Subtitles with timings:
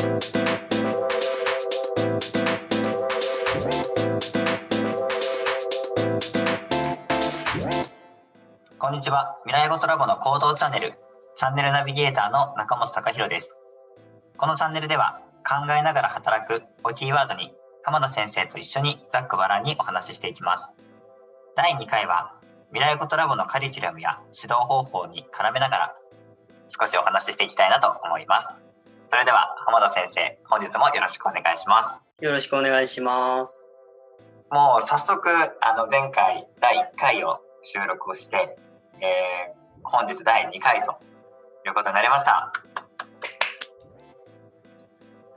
[0.00, 0.06] こ
[8.88, 9.36] んにちは。
[9.44, 10.94] 未来ごとラボの行動チャンネル。
[11.36, 13.58] チャンネルナビゲーターの中本隆弘です。
[14.38, 20.74] このチャンネルでは考えながら働くをキーワードに浜田先生と一緒にざっくばらんにお話ししていきます。
[21.54, 22.32] 第2回は
[22.72, 25.96] 未来ごとラボのカリキュラムや指導方法に絡めながら
[26.68, 28.69] 少しお話ししていきたいなと思います。
[29.10, 33.66] それでは浜田先生本日もよろしくお願いしますよろしくお願いします。
[34.52, 35.28] もう早速
[35.60, 38.56] あの前回第1回を収録をして、
[39.00, 40.92] えー本日第2回と
[41.66, 42.52] いうことになりました。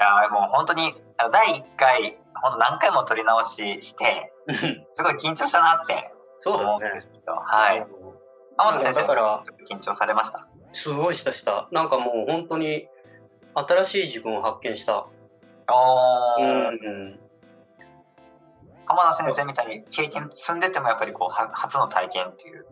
[0.02, 4.34] いやもう本当にあの第1回本当何回も撮り直しして
[4.92, 6.74] すごい緊張したなってそうだ思。
[6.76, 7.88] うんですけど、はい。
[8.58, 10.46] 浜田先生だからも緊張されました？
[10.74, 11.70] すごいしたした。
[11.72, 12.90] なんかもう本当に
[13.56, 15.08] 新しい自分を発見した。
[15.70, 17.20] おーうん。
[18.86, 22.66] 浜田先生みたいに経験積んでてもやっぱりこうは初の体験っていう。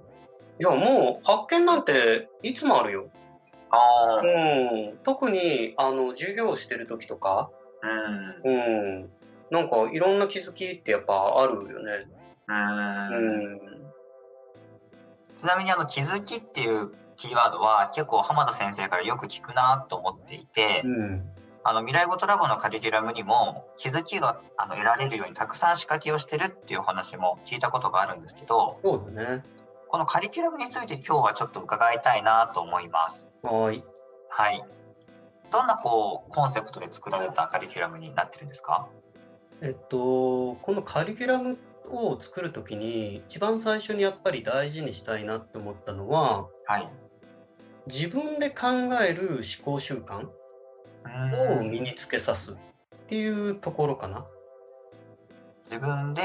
[0.59, 3.09] いやもう発見なんていつもあるよ。
[3.69, 4.97] あうーん。
[5.03, 7.49] 特にあの授業をしてる時とか、
[8.43, 9.09] うんうん。
[9.49, 12.07] なんかいろんな気づきってやっぱあるよね。
[12.47, 13.59] ううんん。
[15.35, 16.91] ちなみにあの気づきっていう
[17.21, 21.29] キーワードは結構浜田先生からよく聞くなと思っていて、うん。
[21.63, 29.43] あの未来ごとラボのカリキュラムにも気づきがあの得られるようにたくさん仕掛けをしてるっていうお話も聞いたことがあるんですけどそうだね。
[29.87, 33.29] このカリキュラムについて今日はちょっと伺いたいなと思います。
[33.43, 33.83] はーい。
[34.29, 34.63] はい。
[35.51, 38.87] どんなこうコンセプトで作られたカリキュラムになってるんですか？
[39.61, 41.59] えっと、このカリキュラム
[41.91, 46.89] を作るときに一番最初にやっぱり大事にしたいなって思ったのははい。
[47.87, 48.67] 自分で考
[49.01, 50.27] える思考習慣
[51.59, 52.55] を身につけさすっ
[53.07, 54.25] ていうところかな。
[55.65, 56.21] 自分で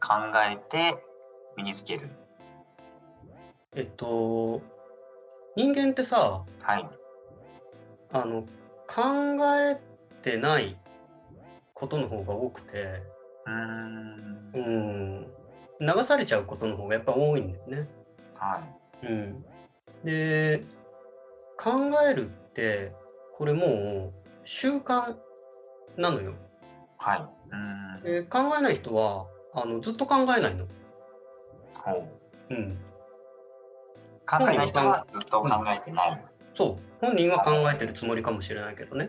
[0.00, 0.14] 考
[0.46, 1.02] えて
[1.56, 2.10] 身につける。
[3.74, 4.62] えっと
[5.56, 6.88] 人間ってさはい。
[8.12, 8.42] あの
[8.86, 9.80] 考え
[10.22, 10.78] てない
[11.72, 13.02] ことの方が多くて、
[13.46, 14.60] うーんう。
[14.60, 15.26] ん、
[15.80, 17.88] 流されちゃうことの方がやっぱ多いんだよね。
[18.34, 18.62] は
[19.02, 19.06] い。
[19.06, 19.44] うん、
[20.04, 20.62] で
[21.58, 21.72] 考
[22.08, 22.92] えるって
[23.36, 24.12] これもう
[24.44, 25.16] 習慣
[25.96, 26.34] なのよ。
[26.98, 27.30] は
[28.02, 28.04] い。
[28.04, 30.66] で考えない人はあのずっと考えないの。
[31.74, 32.08] ほ
[32.50, 32.78] ううん、
[34.26, 36.24] 考えない人はずっと考えてない。
[36.54, 39.08] そう本人は考えてるつもりかもしれないけどね。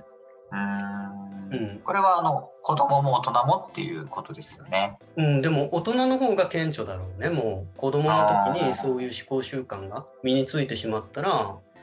[0.52, 1.25] うーん
[1.58, 4.98] うんこれはあの子供も大人もっていうことですよね。
[5.16, 7.30] うん、でも大人の方が顕著だろうね。
[7.30, 11.30] もう子供の時にそういう思考習慣が身についてしまったら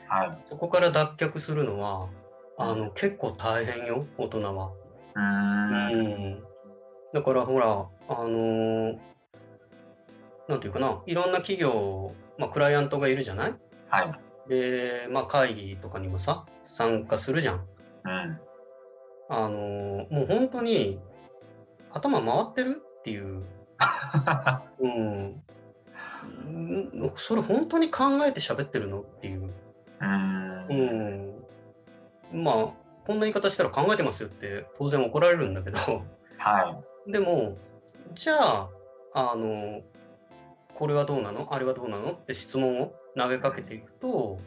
[0.07, 0.37] はい。
[0.49, 2.07] そこから脱却するのは
[2.57, 4.71] あの結構大変よ大人は。
[5.15, 5.93] うーん。
[5.93, 6.07] う
[6.39, 6.43] ん、
[7.13, 8.97] だからほらあのー
[10.49, 13.53] なんていうかないろんな企業、まあ、クライアントがいるじゃない？
[13.89, 14.49] はい。
[14.49, 17.65] で、まあ、会議とかにもさ参加するじゃん。
[18.03, 18.39] うん。
[19.35, 20.99] あのーもう本当に
[21.91, 23.43] 頭回ってるっていう、
[24.79, 25.43] うん、
[26.49, 31.43] んそれ本当に考えて喋ってるのっていう、うーん。
[32.31, 32.67] うん、まあ
[33.05, 35.77] こんな言い方したら考えてますよって当然怒られるんだけど。
[36.37, 37.57] はでも
[38.13, 38.69] じゃあ
[39.13, 39.81] あの
[40.73, 41.47] これはどうなの？
[41.51, 42.11] あれはどうなの？
[42.11, 44.39] って質問を投げかけていくと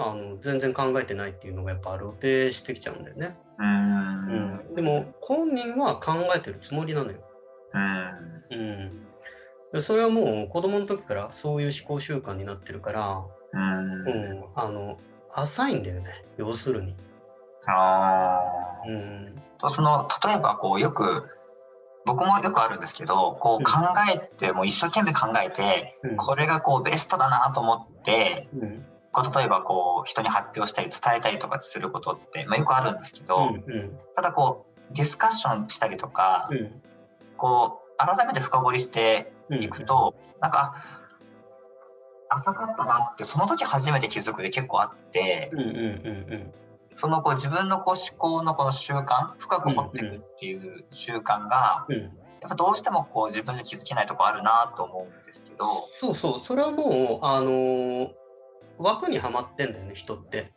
[0.00, 3.36] あの全然考えてないっていうのがやっぱ露呈してきちゃうんだよね。
[3.58, 3.62] い。
[3.62, 4.68] うーん。
[4.68, 7.18] うん、でも本人は考えてるつもりなのよ。
[7.74, 8.56] うん。
[8.56, 9.00] うん、
[9.72, 13.56] でそれはもう子供の時からそういう思考習慣になってるから、う。
[13.56, 14.98] うんん、あの
[15.32, 16.94] 浅いんだよね要するに。
[17.66, 18.44] あ
[18.84, 18.88] あ。
[18.88, 21.24] うんとその例えばこうよく
[22.06, 23.72] 僕もよくあるんですけどこう考
[24.14, 28.48] えてもう一生懸命考えてうんこれがこうベストだなと思って
[29.34, 36.82] 例えばこう人に発表したり伝えたりとかすることって、まあ、よくあるんですけど、うんただこうディスカッションしたりとか、うん。
[37.36, 39.62] こう改めて深掘りしてうん。
[39.62, 40.74] いくと、なんか
[42.28, 46.52] 浅かったなってその時初めて気づくで結構あってうんうんうん
[46.94, 52.02] そのこう自分のこう思考のこの習慣深く掘っていくっていう習慣が、うんうん。
[52.40, 56.40] やっぱどうしてもこう自分で気づけないとこあるなと思うんですけど、そうそう。
[56.40, 58.08] それはもうあのー
[58.78, 60.52] 枠にはまってんだよね人って。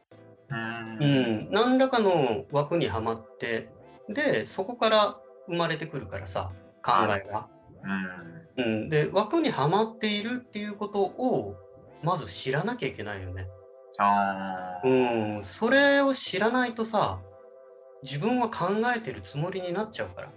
[0.49, 3.69] うんん、何らかの枠にはまって
[4.09, 6.51] でそこから生まれてくるからさ
[6.83, 7.47] 考えが。
[8.57, 11.55] うんうん、で枠にはまっているっていうことを
[12.03, 13.47] まず知らなきゃいけないよね。
[13.97, 17.19] あーうん、それを知らないとさ
[18.03, 20.31] 自分は考えてるつもりになっちゃうから。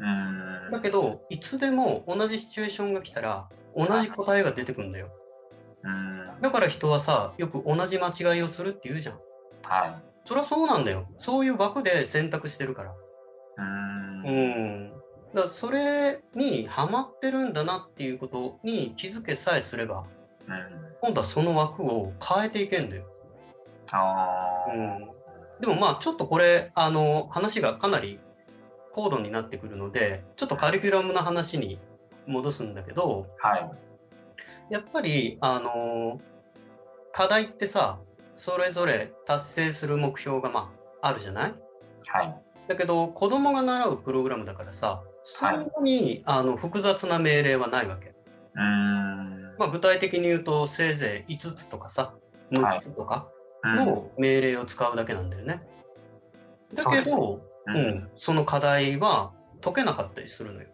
[0.00, 0.70] うん。
[0.70, 5.08] だけど、いつでも同じシチュエーションが来たら、同じ答えが出てくるんだよ。
[5.82, 6.17] うん。
[6.40, 9.18] だから人はさ、よく同じ間違いをするって言うじゃん。
[9.62, 10.02] はい。
[10.24, 11.06] そりゃそうなんだよ。
[11.18, 12.94] そういう枠で選択してるから。
[13.56, 14.26] うん。
[14.26, 14.90] うん。
[14.90, 20.06] だからそれにハマってるんだなっていうことに気づけさえすれば、
[20.46, 20.56] うん。
[21.00, 23.04] 今度はその枠を変えていけんだよ。
[23.90, 24.72] ああ。
[24.72, 25.08] うん。
[25.60, 28.20] でもまあちょっとこれ、あの、話がかなり
[28.92, 31.80] 高度になってくるので、ちょっとカリキュラムの話に
[32.26, 33.70] 戻すんだけど、はい。
[34.70, 36.20] やっぱり、あの、
[37.12, 38.00] 課題ってさ、
[38.34, 40.72] それぞれ達成する目標がま
[41.02, 41.54] ああるじゃない？
[42.06, 42.42] はい。
[42.68, 48.14] だけど子供が習うプログラムだからさそんなに、あの複雑な命令はないわけ。
[48.54, 49.54] うん。
[49.58, 52.14] まあ、具体的に言うとせいぜい5つとかさ
[52.52, 53.28] 6つとか
[53.64, 53.76] うん。
[53.76, 55.60] の命令を使うだけなんだよね。
[56.74, 57.42] だそうですけどう。
[57.66, 60.68] うんん、その課題は解けなかったりするのよ。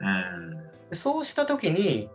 [0.00, 0.58] うん。
[0.90, 2.10] でそうした時に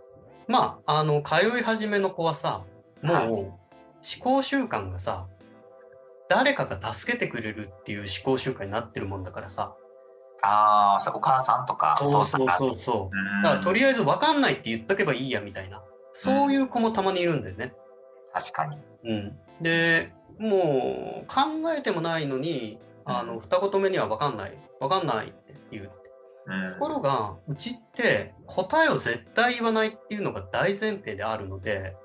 [0.47, 2.63] まああの通い始めの子はさ
[3.03, 3.63] もう、はい
[4.03, 5.27] 思考習慣がさ
[6.29, 9.75] 誰かが助けてくれるっていう思考習慣になってるもんだからさ。
[10.41, 12.47] ああ、お母さんとかおそうそう。
[12.57, 13.17] そうそう。
[13.17, 13.43] うん。
[13.43, 15.83] だからとりあえず分かんないって言っとけばいいやみたいな。
[16.11, 17.73] そういう子もたまにいるんだよね。
[18.33, 18.77] 確かに。
[19.05, 24.57] うん、でもう考えてもないのにあの二言目には分かんない。
[24.79, 25.91] 分かんないって言う。
[26.47, 26.73] うん。
[26.73, 31.95] ところがうちって答えを絶対言わないっていうのが大前提であるので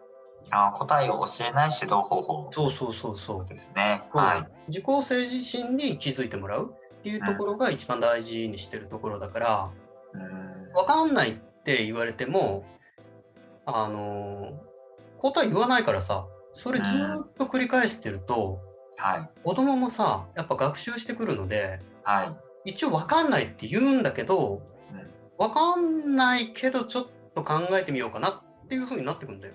[0.51, 4.03] あー答えを教えない指導方法そうそうそうそうですね。
[4.13, 4.53] はい。
[4.69, 9.71] 自己性自身に気づいてもらうっていうところが一番大事にしてるところだから、
[10.15, 10.73] うん。
[10.73, 12.65] 分かんないって言われても
[13.67, 14.53] あの
[15.19, 18.61] 答え言わないからさそれずーっと繰り返してると、
[18.97, 19.31] はい。
[19.43, 22.71] 子供もさやっぱ学習してくるのではい。
[22.71, 29.55] 一応分かんないって言うんだけどうん分かんないけどちょっと考えてみようかなっていう風になってくんだよ。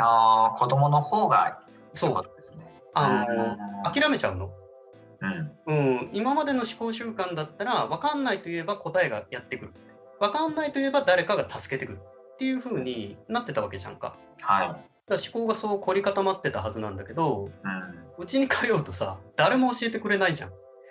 [0.00, 1.60] ああ、子供の方が
[1.94, 2.82] そうね。
[2.94, 3.56] あうんの
[3.92, 4.50] 諦めちゃうの？
[5.20, 5.52] うん。
[5.66, 5.74] う
[6.04, 9.72] ん、今までの思考習慣だったら分かんないと言えば答えがやってくる
[10.20, 11.98] 分かんないと言えば誰かが助けてくる
[12.34, 14.68] っていう風になってたわけじゃんかはい。
[14.68, 17.48] だから思考がそう凝り固まってたはずなんだけど
[18.18, 20.50] うちに通うとさ誰も教えてくれないじゃん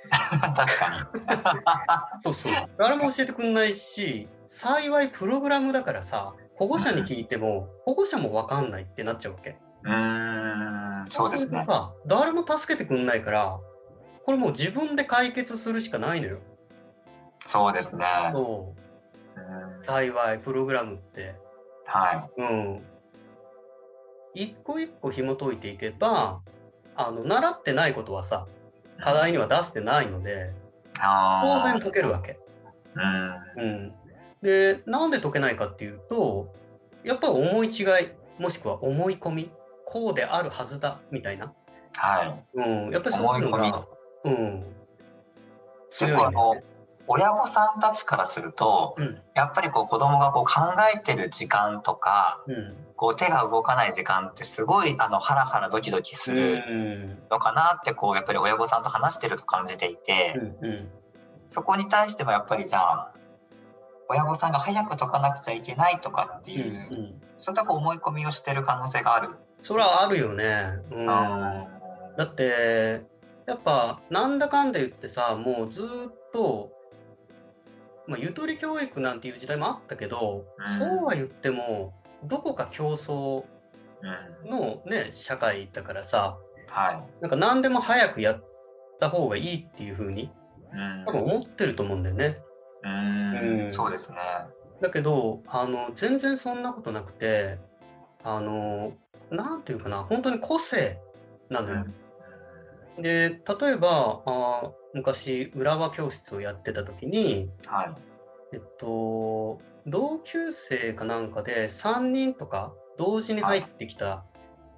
[0.56, 2.24] 確かに。
[2.24, 11.06] そうそう誰も教えてくれないし幸いプログラムだからさ保護者に聞いても保護者も分かんないってなっちゃうわけうーん。
[11.06, 11.66] そうですね
[12.06, 13.60] 誰も助けてくんないから
[14.26, 16.40] これもう自分で解決するしかないのよ
[17.46, 18.06] そうですね。
[18.34, 18.76] そ
[19.38, 21.36] ううん幸いプログラムって
[21.86, 22.82] はうん
[24.34, 26.42] 一個一個紐解いていけば
[26.96, 28.48] あの習ってないことはさ
[29.00, 29.02] い。
[29.02, 30.54] 課題には出してないので
[31.00, 32.40] 当然解けるわけ。
[32.96, 33.64] うん。
[33.64, 33.94] うん、
[34.42, 36.54] でなんで解けないかっていうと
[37.04, 37.86] やっぱり思い違い
[38.42, 39.52] もしくは思い込み
[39.86, 41.54] こうであるはずだみたいな、
[41.96, 42.60] はい。
[42.60, 43.88] うん、やっぱりそういうのが、
[44.26, 44.64] うん、
[45.90, 46.64] 強い結構あのね。
[47.10, 49.22] 親御さんたちからすると、うん。
[49.34, 52.76] やっぱりこう子供がこう考えてる時間とか、うん。
[52.98, 57.18] こう手が動かない時間ってすごいあのハラハラドキドキするうん。
[57.32, 60.90] のかなってこうやっぱり親御さんと話してると感じていて、うんうん。
[61.48, 63.14] そこに対してもやっぱりじゃあ
[64.10, 69.30] 親御さんが早く解かなくちゃいけないとかってうんいう、うんそういったこう思い込みをしてる可能性がある。
[69.62, 70.80] それはあるよね。
[70.92, 71.68] うんあ
[72.18, 73.04] だって
[73.46, 76.72] やっぱなんだかんだ言ってさもうずーっと、
[78.08, 83.44] まあ、ゆとり教育なんていう時代もあったけど、うんそうは言ってもどこか競争
[84.44, 86.38] うんのね社会だからさ
[86.70, 87.04] はい。
[87.22, 88.44] なんか何でも早くやっ
[89.00, 90.32] た方がいいっていう風に
[90.74, 92.36] うん多分思ってると思うんだよね。
[92.88, 94.18] うんうんそうですね。
[94.82, 97.58] だけどあの全然そんなことなくて
[98.24, 98.94] あの
[99.32, 101.00] なんていうかな本当に個性
[101.50, 101.86] なのよ。
[102.98, 107.94] で例えばあー昔浦和教室をやってた時に、はい。
[108.54, 114.24] えっと、同級生かなんかで3人とか同時に入ってきた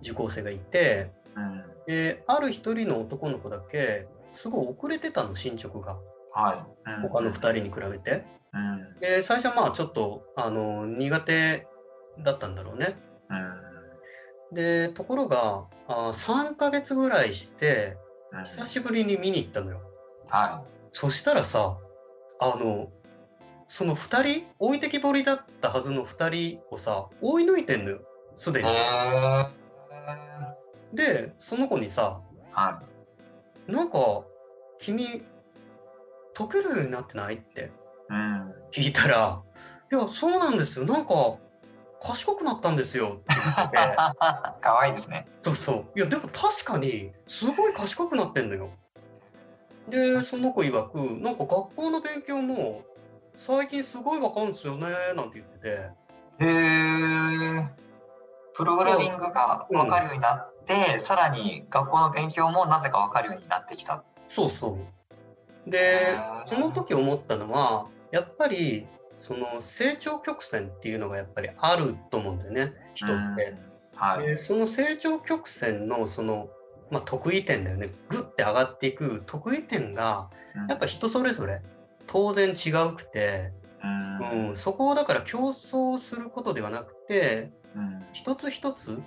[0.01, 5.97] 受講生がいてうんである一人の男の子だけすごい遅れてたの進捗が
[6.33, 6.91] はい。
[6.91, 8.25] うん他の2人に比べて。
[8.53, 11.67] うんで最初はまあちょっとあの苦手
[12.23, 12.97] だったんだろうね。
[13.29, 17.97] うんでところがあ3ヶ月ぐらいして
[18.31, 19.81] うん久しぶりに見に行ったのよ。
[20.29, 21.77] はそしたらさ
[22.39, 22.91] あの
[23.67, 27.99] その2人置いてきぼりだったはずの2人をさ追い抜いてんのよ
[28.35, 28.63] すでい。
[28.63, 28.69] に。
[30.93, 32.19] でその子にさ
[32.51, 32.81] は
[33.67, 33.97] 「なんか
[34.79, 35.23] 君
[36.39, 37.71] 解けるようになってないって
[38.09, 38.53] うん。
[38.71, 39.43] 聞いたら、
[39.91, 40.85] いや、そうなんですよ。
[40.85, 41.37] なんか、
[42.01, 43.95] 賢くなったんですよって言ってて、
[44.61, 45.27] 可愛いですね。
[45.41, 45.85] そうそう。
[45.95, 48.69] いや、でも確かに、すごい賢くなってんのよ。
[49.89, 52.83] で、その子曰く、なんか学校の勉強も、
[53.35, 55.91] 最近すごいわかるんですよね、なんて言ってて、
[56.39, 57.69] へえ。
[58.53, 64.03] プログラミングが分かるようになって、さらに学校の勉強もなぜか分かるようになってきた。
[64.29, 64.98] そうそう。
[65.67, 68.87] でその時思ったのは、やっぱり、
[69.17, 73.53] その成長曲線っていうのがやっぱりあると思うんだよね、人って。
[73.93, 73.99] うん。
[73.99, 74.27] はい。
[74.27, 76.49] でその成長曲線のその、
[76.89, 77.91] まあ、得意点だよね。
[78.07, 80.29] グッて上がっていく得意点が
[80.69, 81.61] やっぱ人それぞれ
[82.07, 83.51] 当然違うくて、
[83.83, 84.49] うん。
[84.49, 88.05] うん、そこをだから競争することではなくてうん。
[88.13, 89.01] 一つ一つ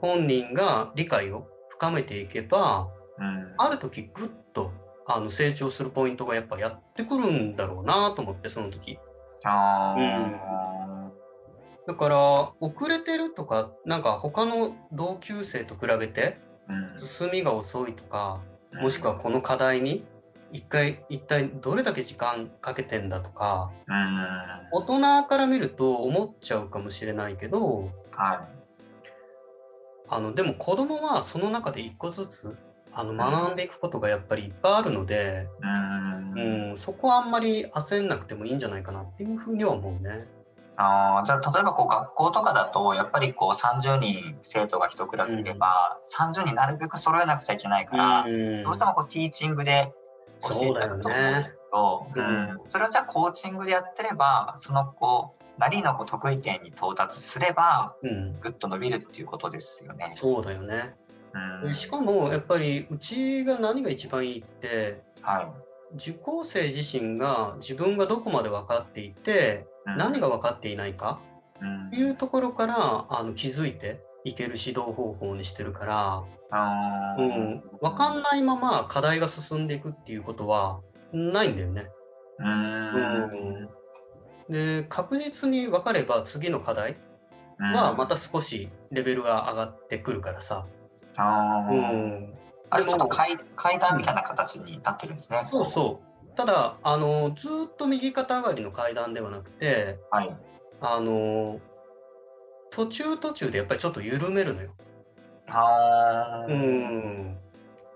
[0.00, 2.88] 本人が理解を深めていけば
[3.18, 3.54] うん。
[3.58, 4.72] ある時グッと
[5.10, 8.98] あの成長するポイントがやっぱやってくるんだろうなと思ってその時。
[9.44, 9.96] あ
[11.86, 16.38] だから遅れてるとかなんか他の同級生と比べて
[17.00, 18.42] 進みが遅いとか
[18.74, 20.04] もしくはこの課題に
[20.52, 24.48] 一回一体どれだけ時間かけてんだとかうん。
[24.72, 28.46] 大人から見ると思っちゃうかもしれないけどは
[30.08, 32.56] あのでも子供はその中で一個ずつ
[32.92, 36.70] あの学んでいくことがやっぱりいっぱいあるので、いうん。
[36.70, 40.26] うん、そこはあんまり焦んなくてもいいんじゃないかなっていうふうには思うね。
[40.80, 48.62] あーじゃあ例えばこう学校とかだとやっぱりこう30人生徒が1クラスいれば、30人なるべく揃えなくちゃいけないから、うん。
[48.62, 49.92] どうしてもこうティーチングで
[50.40, 52.22] 教えちゃうと思うんですけどそね。
[52.22, 52.60] うん。
[52.68, 60.12] それをじゃあコーチングでやってればその子なりのこう得意点に到達すればうん、ぐっと伸びるっていうことですよね。
[60.16, 60.94] そうだよね。
[61.62, 61.68] うん。
[61.68, 65.46] でしかもやっぱりうちが何が一番いいってはい。
[65.96, 69.96] 受講生自身が自分がどこまで分かっていてうん。
[69.96, 71.20] 何が分かっていないか
[71.60, 71.86] うん。
[71.88, 76.24] っていうところからあの気づいていける指導方法にしてるから、
[77.18, 80.80] うん、分かんないまま課題が進んでいくっていうことは
[81.12, 81.86] ないんだよね。
[82.38, 83.68] うーん。
[84.48, 86.96] で確実に分かれば次の課題
[87.58, 90.66] はまた少しレベルが上がってくるからさ。
[91.18, 92.34] うあーん、
[92.70, 95.48] あれちょっと階階段みたいな形になってるんですね。
[95.50, 100.36] そうそうただあのずーっと右肩上がりの階段ではなくてはい。
[100.80, 101.58] あの
[102.70, 104.72] 途中途中でやっぱりちょっと緩めるのよ。
[105.48, 107.36] うあーん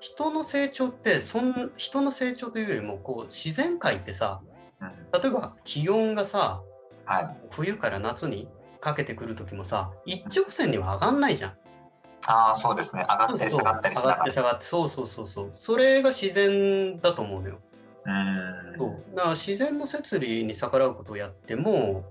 [0.00, 4.41] 人の成長ってそん人の成長というよりもこう自然界ってさ
[4.81, 6.62] うん例えば気温がさ
[7.05, 7.37] はい。
[7.50, 8.49] 冬から夏に
[8.81, 11.62] かけてくる時もさ一直線には上がんないじゃん。
[12.26, 13.05] ああそうですね。
[13.09, 14.23] 上がって下がったりし上がながら。
[14.23, 15.52] って下がってそうそうそうそう。
[15.57, 17.59] それが自然だと思うのよ。
[18.07, 18.79] うん。
[18.79, 19.17] そう。
[19.17, 22.05] だから自然の摂理に逆らうことをやっても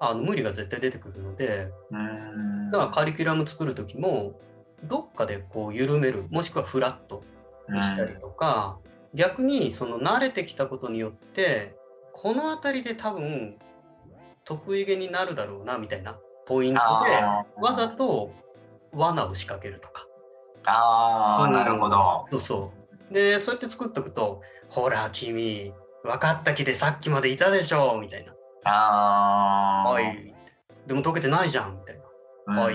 [0.00, 2.70] あの無理が絶対出てくるのでうん。
[2.70, 4.38] だからカリキュラム作る時も
[4.84, 6.24] どっかでこう緩める。
[6.30, 7.22] もしくはフラット
[7.68, 8.78] にしたりとか、
[9.14, 11.74] 逆にその慣れてきたことによって
[12.12, 13.56] この辺りで多分
[14.44, 16.80] 得意げになるだろうなみたいなポイントで
[17.60, 18.32] わざと
[18.96, 20.06] 罠を仕掛けるとか
[20.64, 22.26] ああ、なるほど。
[22.30, 22.72] そうそ
[23.10, 25.72] うでそうやって作っとくと「ほら君
[26.02, 28.34] 分かった気でさっきまでいたでしょ」みたいな
[28.64, 29.92] ああ。
[29.92, 30.34] はい。
[30.86, 32.00] でも解けてないじゃんみたい
[32.46, 32.62] うんな。
[32.62, 32.74] はい。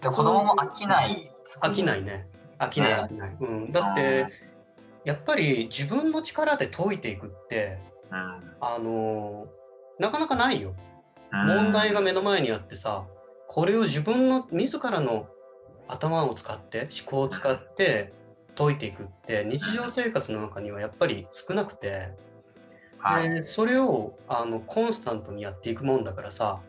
[0.00, 1.30] じゃあ子供も飽きない。
[1.60, 2.26] 飽きないね。
[2.58, 3.36] 飽きないね飽きない。
[3.40, 3.72] うん。
[3.72, 4.26] だって、
[5.04, 7.78] やっぱり自分の力で解いていくって、
[8.10, 8.56] うん。
[8.60, 9.48] あのー
[9.98, 10.74] なかなかないよ。
[11.32, 13.06] うん問題が目の前にあってさ、
[13.52, 15.26] これを自分の自らの
[15.86, 18.14] 頭を使って、思考を使って
[18.56, 22.12] 解いていくって、日常生活の中にはやっぱり少なくて、
[22.98, 23.28] はい。
[23.28, 26.62] でそれをあのコンスタントにやっていくもんだからさ、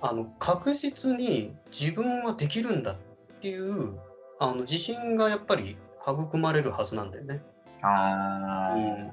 [0.00, 2.96] あの確実に自分はできるんだっ
[3.40, 4.00] ていう
[4.40, 7.42] あの自信がやっぱり育まれるはずなんだよね。
[7.82, 9.10] あうん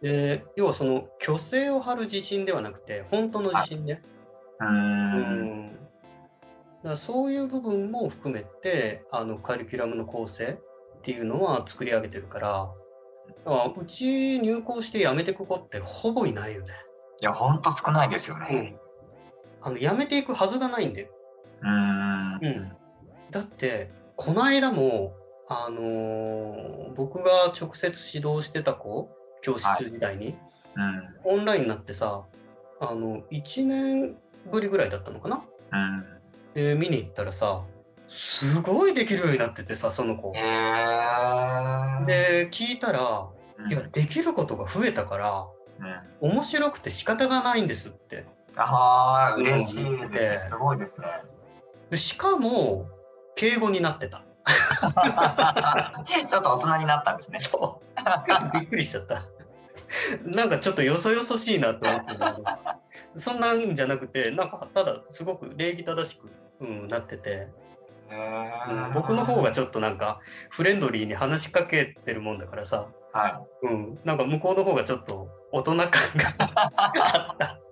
[0.00, 4.00] で要はその虚勢を張る自信ではなくて本当の自信ね。
[4.62, 4.70] ーう。
[4.70, 5.87] うんん
[6.78, 10.58] だからそういう部分も含めてあのカリキュラムの構成
[10.98, 12.70] っていうのは作り上げてるから
[13.44, 16.72] だからうち入校して辞めてく子ってほぼいないよね。
[17.20, 18.60] いや、ほんと少ないですようね。
[18.60, 18.78] ん、
[19.60, 21.08] あの辞めていくはずがないんだよ。
[21.62, 22.32] うん。
[22.34, 22.72] うん、
[23.30, 25.14] だってこの間も、
[25.48, 29.08] あのー僕が直接指導してた子
[29.40, 30.36] 教室時代に、
[31.24, 31.38] うん。
[31.38, 32.24] オンラインになってさ
[32.80, 34.16] あの1年
[34.50, 35.42] ぶりぐらいだったのかな？
[35.72, 36.17] うん。
[36.58, 37.62] で見に行ったらさ
[38.08, 40.40] すごいできるようになっててさその子へ。
[40.40, 42.06] え。
[42.06, 45.46] で聞いたらうんいやできることが増えたから
[46.20, 50.48] うん面白くて仕方がないんですってああ、嬉しいうんです。
[50.50, 51.06] すごいですね。
[51.90, 52.88] でしかも
[53.36, 54.24] 敬語になってた
[56.04, 57.38] ちょっと大人になったんですね。
[57.38, 59.22] そうびっくりしちゃった
[60.24, 62.78] なんかちょっとよそよそしいなと思ってた
[63.14, 66.28] そんなんじゃなくてなんかただすごく礼儀正しく、
[66.60, 67.48] うん、なってて、
[68.10, 73.66] へうんー僕の方がちょっとなんかフレンドリーに話しかけてるもんだからさ、はい。
[73.66, 75.90] うん、なんか向こうの方がちょっと大人感が
[76.76, 77.60] あった。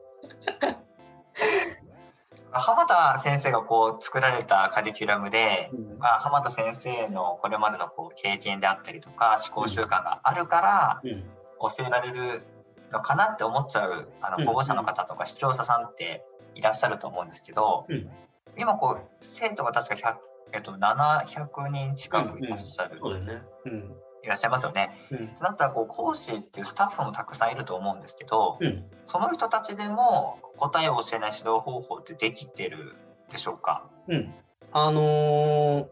[2.58, 5.98] 浜田先生がこう作られたカリキュラムで、うん。
[5.98, 11.24] まあ、浜田先生のこれまでのこう経験であったりとか思考習慣があるからうん。
[11.58, 12.44] 教えられる
[12.92, 14.44] のかなって思っちゃうあうん。
[14.44, 16.24] の保護者の方とか視聴者さんって
[16.54, 18.10] いらっしゃると思うんですけど、うん
[18.58, 20.18] 今こう生徒が確か
[20.52, 23.42] 100、えっと、700人近くいらっしゃる、そうだよね。
[23.66, 23.76] うん。
[24.22, 24.90] いらっしゃいますよね。
[25.10, 25.34] うん。
[25.40, 28.84] なったらこう講師っていうスタッフもたくさんいると思うんですけど、うん。
[29.04, 32.96] その人たちでも答えを教えない指導方法ってできてる
[33.30, 34.34] でしょうか、うん、
[34.72, 35.86] あのー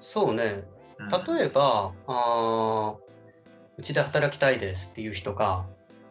[0.00, 0.64] そうね。
[0.98, 1.08] うん。
[1.36, 3.02] 例えば、あー
[3.78, 5.66] うちで働きたいですっていう人が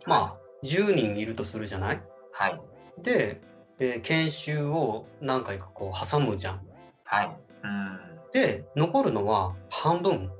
[0.07, 2.01] まあ10人いるとするじゃない？
[2.33, 2.61] はい。
[3.01, 3.41] で、
[3.81, 6.61] えー研修を何回かこう挟むじゃん。
[7.05, 7.37] はい。
[7.63, 7.99] うん。
[8.31, 10.31] で残るのは半分、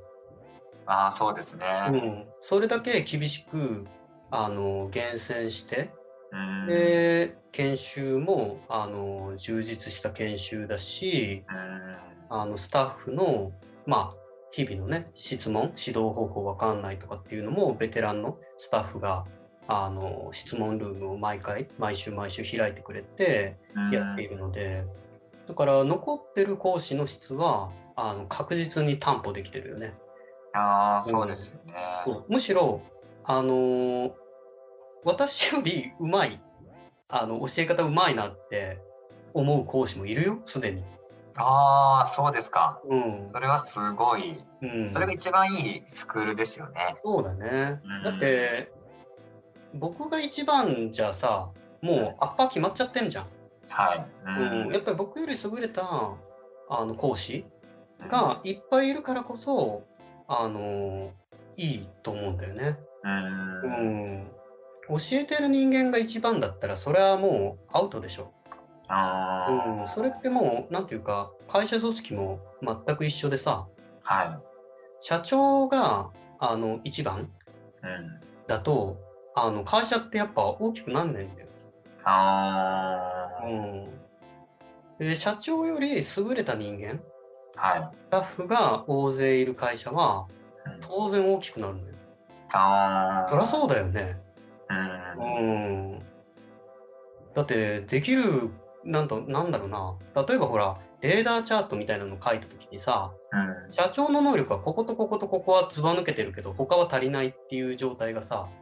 [0.86, 1.66] ああそうですね。
[1.88, 3.84] うん、それだけ厳しく
[4.30, 5.90] あの厳選して
[6.30, 6.66] うん。
[6.68, 12.38] で研修もあの充実した研修だしうん。
[12.38, 13.52] あのスタッフの
[13.86, 14.16] まあ
[14.52, 19.26] 日々のね質問指導方法わかんないとかっていうのもベテランのスタッフが
[19.68, 23.56] あの質問ルームを毎回毎週毎週開いてくれて
[23.92, 24.84] やっているので、
[25.48, 29.94] だから残ってる講師の質はあの確実に担保できてるよね。
[30.54, 31.74] ああそうですよね、
[32.28, 32.82] むしろ
[33.24, 34.12] あのー
[35.04, 36.40] 私よりうまい
[37.08, 38.78] あの教え方うまいなって
[39.34, 40.84] 思う講師もいるよすでに。
[41.36, 42.80] ああそうですか。
[42.88, 43.26] うん。
[43.26, 44.38] それはすごい。
[44.60, 46.94] うん、それが一番いいスクールですよね。
[46.98, 47.80] そうだね。
[47.84, 48.02] うん。
[48.04, 48.70] だって
[49.74, 53.26] 僕が一番じゃさもうアッパー決まっちゃってんじゃん。
[53.70, 54.06] はい。
[54.26, 55.82] うん、やっぱり僕より優れた
[56.68, 57.44] あの講師
[58.08, 59.82] がいっぱいいるからこそ
[60.28, 61.10] あの
[61.56, 62.78] いいと思うんだよね。
[63.04, 64.26] うん。
[64.88, 68.32] 教えてる人間が一番だったらそれはもうアウトでしょ。
[68.88, 69.46] あ
[69.80, 73.66] うん、それってもうなんていうか会社組織も全く一緒でさ
[74.02, 74.40] は
[75.00, 78.20] 社長があの一番いうん。
[78.46, 78.98] だと
[79.34, 81.48] あの会社ってやっぱ大きくなんないんだよ。
[82.04, 83.88] ああうん、
[84.98, 87.00] で社長より優れた人間。
[87.56, 87.90] はい。
[88.06, 90.26] スタッフが大勢いる会社は
[90.66, 90.80] うん。
[90.80, 91.86] 当然大きくなるのよ。
[92.54, 94.16] ああそりゃそうだよね。
[95.18, 95.94] うん。
[95.94, 96.02] うん。
[97.34, 98.50] だってできる
[98.84, 99.94] なんとなんだろうな。
[100.26, 103.36] 例えばほらレーダーチャートみたいなの書いた時にさう
[103.70, 103.72] ん。
[103.72, 108.61] 社長の能力はこことこことここはずば抜けてるけど他は足りないっていう状態がさうん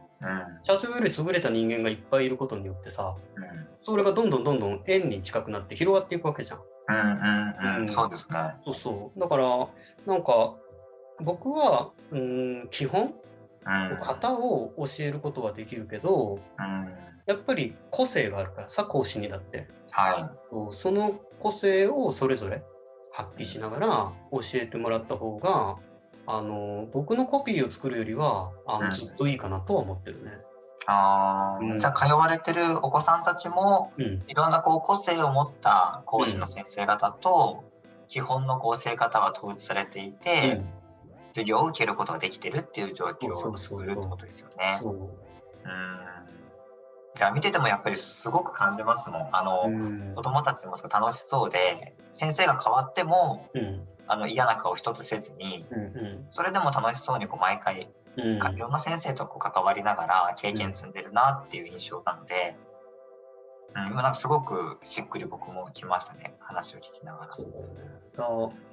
[0.63, 3.67] 社長より優れた人間がいっぱいいることによってさうん。
[3.79, 6.59] それがどんどんどんどん円に近くなって広がっていくわけじゃん。
[6.59, 7.83] うんうんううん。
[7.85, 8.37] んそうですね。
[8.65, 9.19] そうそう。
[9.19, 9.47] だから
[10.05, 10.55] なんか
[11.19, 13.13] 僕はうん基本
[13.65, 13.99] うん。
[13.99, 16.93] 型を教えることはできるけどうん。
[17.27, 19.67] やっぱり個性があるからさ講師にだって。
[19.91, 20.73] はい。
[20.73, 22.63] その個性をそれぞれ
[23.11, 23.87] 発揮しながら
[24.31, 25.77] 教えてもらった方が
[26.27, 30.31] あの僕のコピーを作るよりはあうんのずっといいかなとは思ってるね。
[30.85, 31.71] あうん。
[31.73, 37.63] ーじゃあ通われてるお子さんたちもうん、いろんなこう個性を持った講師の先生方と
[38.09, 40.61] 基本のこう教え方が統一されていて、
[41.29, 44.77] 授業を受けることができてるっていう状況を作るってことですよね。
[44.79, 44.95] そう。
[44.95, 45.01] うん。
[45.01, 45.07] い
[47.19, 49.29] や見ててもやっぱりすごく感じますもん。
[49.31, 50.13] あの、うん。
[50.15, 62.55] 子供たちもすごい楽しそうで先生が変わってもうんあの嫌な顔一つせずにうんそれでも楽しそうにこう毎回うんいろんな先生とこう関わりながら経験積んでるなっていう印象なので、
[63.75, 67.33] うん、今なんかすごくしっくり僕もきましたね話を聞きながら。
[67.33, 67.67] そうだよ
[68.49, 68.71] ね。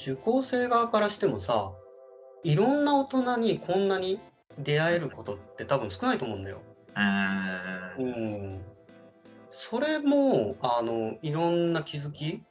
[0.00, 1.72] 受講生側からしてもさ
[2.44, 4.20] いろんな大人にこんなに
[4.58, 6.60] 出会えることって多分少ないと思うんだよ。
[6.94, 8.10] うーんう
[8.56, 8.60] ん、
[9.50, 12.42] それもあのいろんな気づき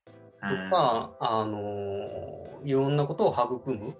[0.47, 0.69] とうん。
[0.69, 1.59] か、あの
[2.63, 3.95] いろんなことを育む、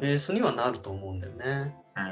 [0.00, 1.76] ベースにはなると思うんだよね。
[1.96, 2.04] うん。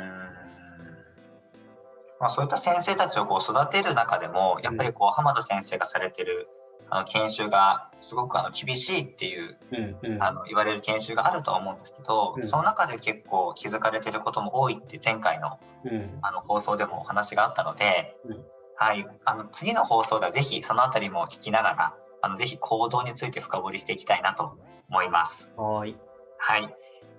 [2.21, 6.49] まあ、そういった先生たちをこう育てる中でもやっぱりこう浜田先生がされてる
[6.88, 10.23] あの研修がすごくあの厳しいっていううんうん。
[10.23, 12.47] あの言われる研修があるとは思うんですけど、うん。
[12.47, 16.19] その中で結構気づかれてることも多いって前回のうん。
[16.23, 18.45] あの放送でもお話があったので、うん。
[18.77, 24.57] はい、あの次の放送ではぜひそのあたりも聞きながらあのぜひ行動について深掘りしていきたいなと
[24.89, 25.53] 思います。
[25.57, 25.97] はーい。
[26.39, 26.75] はい。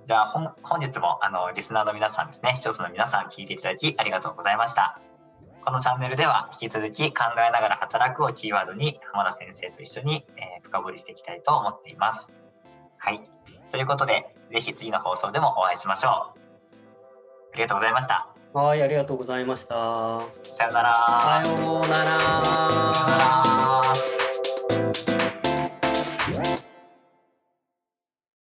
[0.05, 4.99] じゃあ本本日もあのリスナーの皆さんですね、視聴者の皆さん聞いていただきありがとうございました。
[5.63, 12.33] このチャンネルでは引き続き考えながら働くをキーワードに浜田先生と一緒に、えー深掘りしていきたいと思っています。
[12.97, 13.21] はい。
[13.69, 16.39] ということで、ぜひ次の放送でもお会いしましょう。
[17.53, 18.27] ありがとうございました。
[18.53, 20.21] はい、ありがとうございました。
[20.43, 20.95] さようなら。
[20.95, 21.95] さようなら。
[22.95, 23.17] さような
[24.17, 24.22] ら。